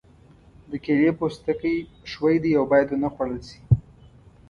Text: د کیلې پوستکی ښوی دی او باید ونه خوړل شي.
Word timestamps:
د 0.69 0.71
کیلې 0.83 1.11
پوستکی 1.19 1.75
ښوی 2.11 2.35
دی 2.43 2.51
او 2.59 2.63
باید 2.71 2.87
ونه 2.91 3.09
خوړل 3.13 3.41
شي. 3.49 3.59